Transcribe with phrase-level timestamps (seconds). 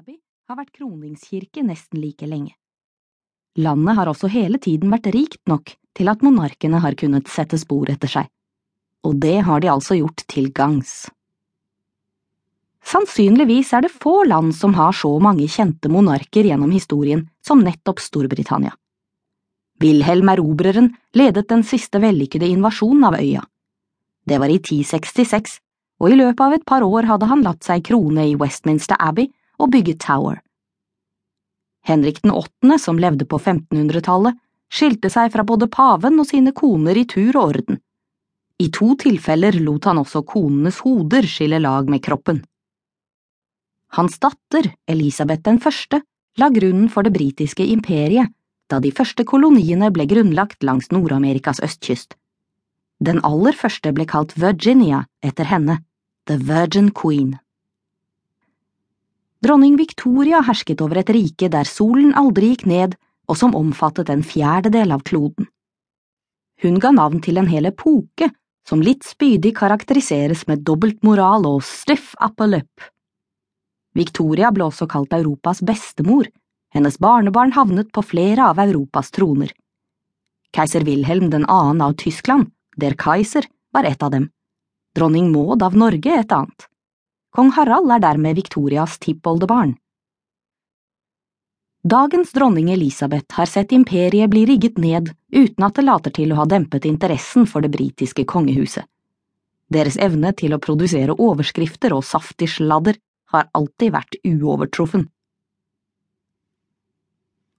[0.00, 0.16] Abbey
[0.48, 2.54] har vært kroningskirke nesten like lenge.
[3.60, 7.90] Landet har også hele tiden vært rikt nok til at monarkene har kunnet sette spor
[7.92, 8.30] etter seg,
[9.04, 11.10] og det har de altså gjort til gangs.
[12.80, 18.00] Sannsynligvis er det få land som har så mange kjente monarker gjennom historien som nettopp
[18.00, 18.72] Storbritannia.
[19.84, 23.44] Wilhelm Erobreren ledet den siste vellykkede invasjonen av øya.
[24.24, 25.58] Det var i 1066,
[26.00, 29.28] og i løpet av et par år hadde han latt seg krone i Westminster Abbey
[29.60, 30.40] og bygge Tower.
[31.86, 34.36] Henrik den åttende, som levde på 1500-tallet,
[34.70, 37.80] skilte seg fra både paven og sine koner i tur og orden.
[38.60, 42.42] I to tilfeller lot han også konenes hoder skille lag med kroppen.
[43.96, 46.02] Hans datter, Elisabeth den første,
[46.38, 48.30] la grunnen for det britiske imperiet
[48.70, 52.14] da de første koloniene ble grunnlagt langs Nord-Amerikas østkyst.
[53.02, 55.80] Den aller første ble kalt Virginia etter henne,
[56.28, 57.38] The Virgin Queen.
[59.40, 62.96] Dronning Victoria hersket over et rike der solen aldri gikk ned,
[63.30, 65.46] og som omfattet en fjerdedel av kloden.
[66.60, 68.28] Hun ga navn til en hel epoke,
[68.68, 72.90] som litt spydig karakteriseres med dobbeltmoral og stiff upper lip.
[73.96, 76.28] Victoria ble også kalt Europas bestemor,
[76.74, 79.54] hennes barnebarn havnet på flere av Europas troner.
[80.52, 81.46] Keiser Wilhelm 2.
[81.48, 84.28] av Tyskland, der Kaiser, var et av dem,
[84.94, 86.69] dronning Maud av Norge et annet.
[87.30, 89.76] Kong Harald er dermed Victorias tippoldebarn.
[91.82, 96.40] Dagens dronning Elisabeth har sett imperiet bli rigget ned uten at det later til å
[96.42, 98.84] ha dempet interessen for det britiske kongehuset.
[99.70, 102.98] Deres evne til å produsere overskrifter og saftig sladder
[103.30, 105.06] har alltid vært uovertruffen.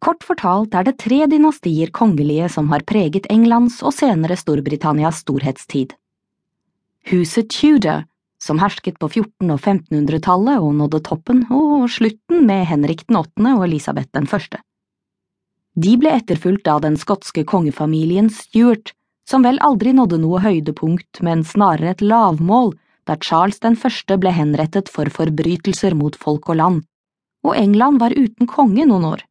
[0.01, 5.93] Kort fortalt er det tre dynastier kongelige som har preget Englands og senere Storbritannias storhetstid.
[7.09, 8.03] Huset Tudor,
[8.41, 13.53] som hersket på 1400- og 1500-tallet og nådde toppen og slutten med Henrik den åttende
[13.59, 14.61] og Elisabeth den første.
[15.77, 18.91] De ble etterfulgt av den skotske kongefamilien Stuart,
[19.29, 22.73] som vel aldri nådde noe høydepunkt, men snarere et lavmål
[23.07, 26.81] da Charles den første ble henrettet for forbrytelser mot folk og land,
[27.45, 29.23] og England var uten konge noen år.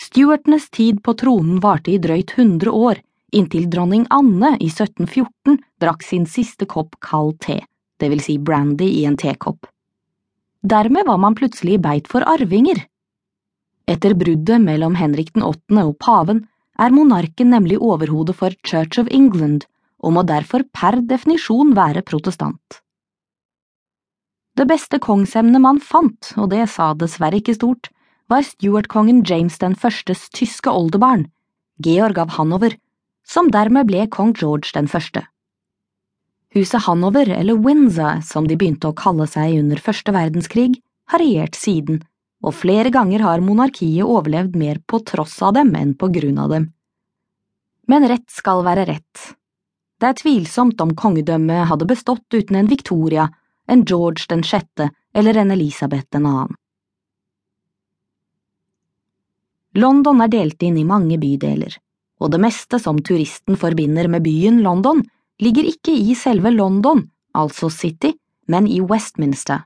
[0.00, 6.04] Stuartenes tid på tronen varte i drøyt hundre år, inntil dronning Anne i 1714 drakk
[6.06, 7.60] sin siste kopp kald te,
[7.98, 9.66] det vil si brandy i en tekopp.
[10.62, 12.84] Dermed var man plutselig beit for arvinger.
[13.90, 16.44] Etter bruddet mellom Henrik den åttende og paven
[16.78, 19.66] er monarken nemlig overhodet for Church of England
[20.02, 22.82] og må derfor per definisjon være protestant.
[24.58, 27.88] Det beste kongsemnet man fant, og det sa dessverre ikke stort,
[28.28, 31.26] var Stuart-kongen James den førstes tyske oldebarn,
[31.82, 32.76] Georg av Hanover,
[33.26, 35.24] som dermed ble kong George den første.
[36.52, 40.74] Huset Hanover, eller Windsor som de begynte å kalle seg under første verdenskrig,
[41.08, 42.02] har regjert siden,
[42.44, 46.52] og flere ganger har monarkiet overlevd mer på tross av dem enn på grunn av
[46.52, 46.66] dem.
[47.88, 49.22] Men rett skal være rett.
[50.00, 53.28] Det er tvilsomt om kongedømmet hadde bestått uten en Victoria,
[53.70, 56.58] en George den sjette eller en Elisabeth den annen.
[59.78, 61.78] London er delt inn i mange bydeler
[62.22, 65.02] og det meste som turisten forbinder med byen London,
[65.42, 68.12] ligger ikke i selve London, altså City,
[68.46, 69.64] men i Westminster.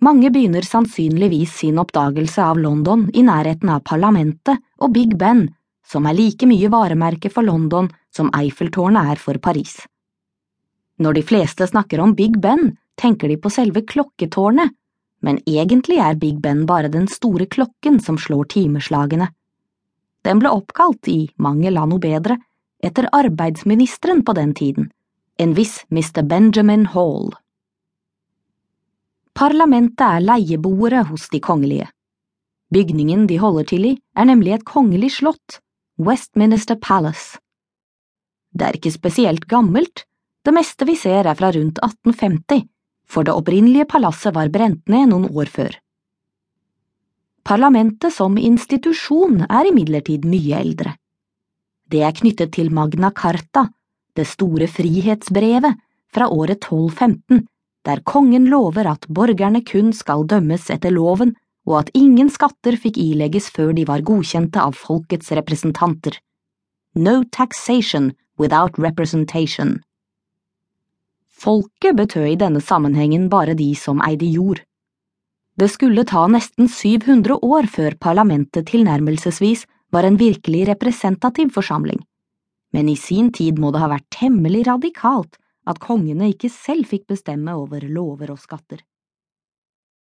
[0.00, 5.48] Mange begynner sannsynligvis sin oppdagelse av London i nærheten av parlamentet og Big Ben,
[5.82, 9.80] som er like mye varemerke for London som Eiffeltårnet er for Paris.
[11.02, 14.70] Når de fleste snakker om Big Ben, tenker de på selve klokketårnet,
[15.22, 19.32] men egentlig er Big Ben bare den store klokken som slår timeslagene.
[20.28, 22.36] Den ble oppkalt, i mange land noe bedre,
[22.84, 24.90] etter arbeidsministeren på den tiden,
[25.40, 26.20] en viss Mr.
[26.28, 27.32] Benjamin Hall.
[29.38, 31.88] Parlamentet er leieboere hos de kongelige.
[32.74, 35.62] Bygningen de holder til i, er nemlig et kongelig slott,
[35.96, 37.40] Westminster Palace.
[38.52, 40.04] Det er ikke spesielt gammelt,
[40.44, 42.66] det meste vi ser er fra rundt 1850,
[43.08, 45.72] for det opprinnelige palasset var brent ned noen år før.
[47.48, 50.90] Parlamentet som institusjon er imidlertid mye eldre.
[51.88, 53.62] Det er knyttet til Magna Carta,
[54.12, 55.78] det store frihetsbrevet,
[56.12, 57.46] fra året 1215,
[57.88, 61.32] der kongen lover at borgerne kun skal dømmes etter loven,
[61.64, 66.20] og at ingen skatter fikk ilegges før de var godkjente av folkets representanter.
[67.00, 69.78] No taxation without representation.
[71.32, 74.67] Folket betød i denne sammenhengen bare de som eide jord.
[75.58, 81.98] Det skulle ta nesten 700 år før parlamentet tilnærmelsesvis var en virkelig representativ forsamling,
[82.72, 85.34] men i sin tid må det ha vært temmelig radikalt
[85.66, 88.84] at kongene ikke selv fikk bestemme over lover og skatter.